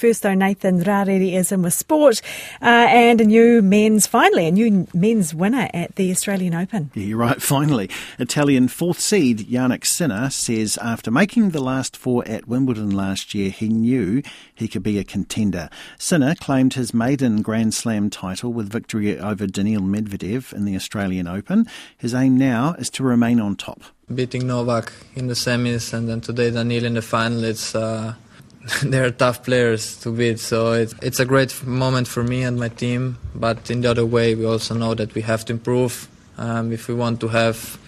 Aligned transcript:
First, 0.00 0.22
though, 0.22 0.32
Nathan 0.32 0.82
Rarere 0.82 1.34
is 1.34 1.52
in 1.52 1.60
with 1.60 1.74
sport 1.74 2.22
uh, 2.62 2.64
and 2.64 3.20
a 3.20 3.24
new 3.26 3.60
men's, 3.60 4.06
finally, 4.06 4.46
a 4.46 4.50
new 4.50 4.86
men's 4.94 5.34
winner 5.34 5.68
at 5.74 5.96
the 5.96 6.10
Australian 6.10 6.54
Open. 6.54 6.90
Yeah, 6.94 7.02
you're 7.02 7.18
right, 7.18 7.42
finally. 7.42 7.90
Italian 8.18 8.68
fourth 8.68 8.98
seed 8.98 9.40
Jannik 9.40 9.84
Sinner 9.84 10.30
says 10.30 10.78
after 10.78 11.10
making 11.10 11.50
the 11.50 11.60
last 11.60 11.98
four 11.98 12.26
at 12.26 12.48
Wimbledon 12.48 12.88
last 12.88 13.34
year, 13.34 13.50
he 13.50 13.68
knew 13.68 14.22
he 14.54 14.68
could 14.68 14.82
be 14.82 14.98
a 14.98 15.04
contender. 15.04 15.68
Sinner 15.98 16.34
claimed 16.34 16.72
his 16.72 16.94
maiden 16.94 17.42
Grand 17.42 17.74
Slam 17.74 18.08
title 18.08 18.54
with 18.54 18.72
victory 18.72 19.18
over 19.18 19.46
Daniil 19.46 19.82
Medvedev 19.82 20.54
in 20.54 20.64
the 20.64 20.76
Australian 20.76 21.28
Open. 21.28 21.66
His 21.98 22.14
aim 22.14 22.38
now 22.38 22.72
is 22.78 22.88
to 22.92 23.02
remain 23.02 23.38
on 23.38 23.54
top. 23.54 23.82
Beating 24.14 24.46
Novak 24.46 24.94
in 25.14 25.26
the 25.26 25.34
semis 25.34 25.92
and 25.92 26.08
then 26.08 26.22
today 26.22 26.50
Daniil 26.50 26.86
in 26.86 26.94
the 26.94 27.02
final, 27.02 27.44
it's. 27.44 27.74
Uh 27.74 28.14
they're 28.82 29.10
tough 29.10 29.44
players 29.44 29.98
to 30.00 30.12
beat. 30.12 30.38
So 30.38 30.72
it's, 30.72 30.94
it's 31.02 31.20
a 31.20 31.24
great 31.24 31.64
moment 31.66 32.08
for 32.08 32.22
me 32.22 32.42
and 32.42 32.58
my 32.58 32.68
team. 32.68 33.18
But 33.34 33.70
in 33.70 33.80
the 33.80 33.90
other 33.90 34.06
way, 34.06 34.34
we 34.34 34.44
also 34.44 34.74
know 34.74 34.94
that 34.94 35.14
we 35.14 35.22
have 35.22 35.44
to 35.46 35.54
improve 35.54 36.08
um, 36.36 36.72
if 36.72 36.88
we 36.88 36.94
want 36.94 37.20
to 37.20 37.28
have 37.28 37.78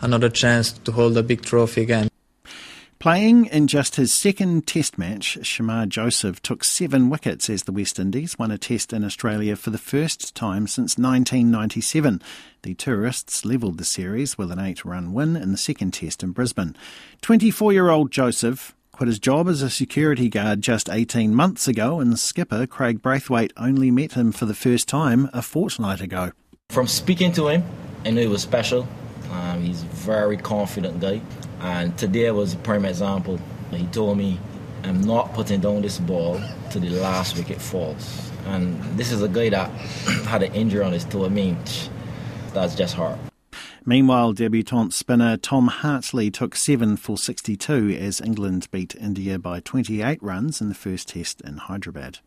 another 0.00 0.28
chance 0.28 0.72
to 0.72 0.92
hold 0.92 1.16
a 1.16 1.22
big 1.22 1.42
trophy 1.42 1.82
again. 1.82 2.08
Playing 2.98 3.46
in 3.46 3.66
just 3.66 3.96
his 3.96 4.14
second 4.14 4.66
Test 4.66 4.96
match, 4.96 5.36
Shamar 5.42 5.86
Joseph 5.86 6.40
took 6.40 6.64
seven 6.64 7.10
wickets 7.10 7.50
as 7.50 7.64
the 7.64 7.72
West 7.72 7.98
Indies 7.98 8.38
won 8.38 8.50
a 8.50 8.56
Test 8.56 8.94
in 8.94 9.04
Australia 9.04 9.56
for 9.56 9.68
the 9.68 9.76
first 9.76 10.34
time 10.34 10.66
since 10.66 10.96
1997. 10.96 12.22
The 12.62 12.72
tourists 12.72 13.44
levelled 13.44 13.76
the 13.76 13.84
series 13.84 14.38
with 14.38 14.50
an 14.50 14.58
eight 14.58 14.86
run 14.86 15.12
win 15.12 15.36
in 15.36 15.52
the 15.52 15.58
second 15.58 15.90
Test 15.90 16.22
in 16.22 16.30
Brisbane. 16.30 16.74
24 17.20 17.74
year 17.74 17.90
old 17.90 18.10
Joseph 18.10 18.73
quit 18.94 19.08
his 19.08 19.18
job 19.18 19.48
as 19.48 19.60
a 19.60 19.68
security 19.68 20.28
guard 20.28 20.62
just 20.62 20.88
18 20.88 21.34
months 21.34 21.66
ago, 21.66 21.98
and 21.98 22.16
skipper 22.16 22.64
Kraigg 22.64 23.02
Brathwaite 23.02 23.50
only 23.56 23.90
met 23.90 24.12
him 24.12 24.30
for 24.30 24.46
the 24.46 24.54
first 24.54 24.86
time 24.86 25.28
a 25.32 25.42
fortnight 25.42 26.00
ago. 26.00 26.30
From 26.70 26.86
speaking 26.86 27.32
to 27.32 27.48
him, 27.48 27.64
I 28.04 28.10
knew 28.10 28.20
he 28.20 28.26
was 28.28 28.42
special. 28.42 28.86
Um, 29.32 29.62
he's 29.62 29.82
a 29.82 29.86
very 29.86 30.36
confident 30.36 31.00
guy, 31.00 31.20
and 31.60 31.98
today 31.98 32.30
was 32.30 32.54
a 32.54 32.58
prime 32.58 32.84
example. 32.84 33.40
He 33.72 33.84
told 33.88 34.16
me, 34.16 34.38
"I'm 34.84 35.00
not 35.00 35.34
putting 35.34 35.60
down 35.60 35.82
this 35.82 35.98
ball 35.98 36.40
to 36.70 36.78
the 36.78 36.90
last 36.90 37.36
wicket 37.36 37.60
falls." 37.60 38.30
And 38.46 38.80
this 38.96 39.10
is 39.10 39.22
a 39.22 39.28
guy 39.28 39.48
that 39.48 39.70
had 40.28 40.44
an 40.44 40.54
injury 40.54 40.84
on 40.84 40.92
his 40.92 41.04
toe. 41.04 41.24
I 41.24 41.30
mean, 41.30 41.58
that's 42.52 42.76
just 42.76 42.94
hard. 42.94 43.18
Meanwhile, 43.86 44.32
debutant 44.32 44.94
spinner 44.94 45.36
Tom 45.36 45.68
Hartley 45.68 46.30
took 46.30 46.56
7 46.56 46.96
for 46.96 47.18
62 47.18 47.90
as 48.00 48.20
England 48.20 48.68
beat 48.70 48.94
India 48.94 49.38
by 49.38 49.60
28 49.60 50.22
runs 50.22 50.62
in 50.62 50.70
the 50.70 50.74
first 50.74 51.08
test 51.08 51.42
in 51.42 51.58
Hyderabad. 51.58 52.20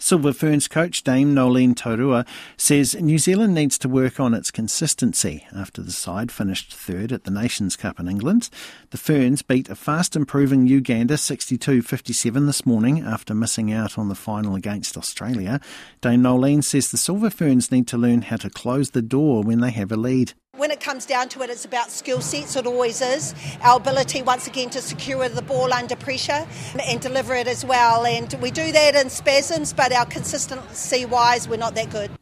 Silver 0.00 0.32
Ferns 0.32 0.68
coach 0.68 1.02
Dame 1.02 1.34
Noeline 1.34 1.74
Taurua 1.74 2.24
says 2.56 2.94
New 2.94 3.18
Zealand 3.18 3.52
needs 3.52 3.76
to 3.78 3.88
work 3.88 4.20
on 4.20 4.32
its 4.32 4.52
consistency 4.52 5.44
after 5.52 5.82
the 5.82 5.90
side 5.90 6.30
finished 6.30 6.72
third 6.72 7.10
at 7.10 7.24
the 7.24 7.32
Nations 7.32 7.74
Cup 7.74 7.98
in 7.98 8.06
England. 8.06 8.48
The 8.90 8.96
Ferns 8.96 9.42
beat 9.42 9.68
a 9.68 9.74
fast 9.74 10.14
improving 10.14 10.68
Uganda 10.68 11.14
62-57 11.14 12.46
this 12.46 12.64
morning 12.64 13.00
after 13.00 13.34
missing 13.34 13.72
out 13.72 13.98
on 13.98 14.08
the 14.08 14.14
final 14.14 14.54
against 14.54 14.96
Australia. 14.96 15.60
Dame 16.00 16.22
Noeline 16.22 16.62
says 16.62 16.90
the 16.90 16.96
Silver 16.96 17.30
Ferns 17.30 17.72
need 17.72 17.88
to 17.88 17.98
learn 17.98 18.22
how 18.22 18.36
to 18.36 18.50
close 18.50 18.90
the 18.90 19.02
door 19.02 19.42
when 19.42 19.60
they 19.60 19.72
have 19.72 19.90
a 19.90 19.96
lead 19.96 20.34
when 20.68 20.76
it 20.76 20.84
comes 20.84 21.06
down 21.06 21.30
to 21.30 21.40
it, 21.40 21.48
it's 21.48 21.64
about 21.64 21.90
skill 21.90 22.20
sets. 22.20 22.54
It 22.54 22.66
always 22.66 23.00
is. 23.00 23.34
Our 23.62 23.78
ability, 23.78 24.20
once 24.20 24.46
again, 24.46 24.68
to 24.70 24.82
secure 24.82 25.26
the 25.30 25.40
ball 25.40 25.72
under 25.72 25.96
pressure 25.96 26.46
and 26.78 27.00
deliver 27.00 27.34
it 27.34 27.48
as 27.48 27.64
well. 27.64 28.04
And 28.04 28.30
we 28.42 28.50
do 28.50 28.70
that 28.72 28.94
in 28.94 29.08
spasms, 29.08 29.72
but 29.72 29.92
our 29.94 30.04
consistency 30.04 31.06
wise, 31.06 31.48
we're 31.48 31.56
not 31.56 31.74
that 31.76 31.88
good. 31.88 32.17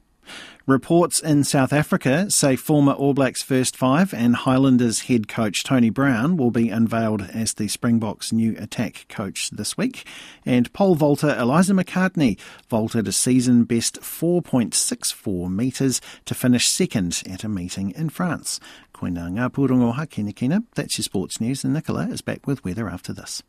Reports 0.69 1.21
in 1.21 1.45
South 1.45 1.73
Africa 1.73 2.29
say 2.29 2.57
former 2.57 2.91
All 2.91 3.15
Blacks 3.15 3.41
first 3.41 3.77
five 3.77 4.13
and 4.13 4.35
Highlanders 4.35 5.03
head 5.03 5.29
coach 5.29 5.63
Tony 5.63 5.91
Brown 5.91 6.37
will 6.37 6.51
be 6.51 6.71
unveiled 6.71 7.23
as 7.23 7.55
the 7.55 7.69
Springboks' 7.69 8.33
new 8.33 8.57
attack 8.59 9.07
coach 9.09 9.51
this 9.51 9.77
week. 9.77 10.05
And 10.45 10.73
pole 10.73 10.97
vaulter 10.97 11.39
Eliza 11.39 11.73
McCartney 11.73 12.37
vaulted 12.69 13.07
a 13.07 13.13
season 13.13 13.63
best 13.63 14.01
4.64 14.01 15.49
metres 15.49 16.01
to 16.25 16.35
finish 16.35 16.69
second 16.69 17.23
at 17.31 17.45
a 17.45 17.49
meeting 17.49 17.93
in 17.93 18.09
France. 18.09 18.59
Koina 18.93 19.31
ngā 19.31 19.49
pūrongo 19.51 19.95
ha. 19.95 20.63
That's 20.75 20.99
your 20.99 21.05
sports 21.05 21.41
news 21.41 21.63
and 21.63 21.75
Nicola 21.75 22.09
is 22.09 22.23
back 22.23 22.45
with 22.45 22.65
weather 22.65 22.89
after 22.89 23.13
this. 23.13 23.41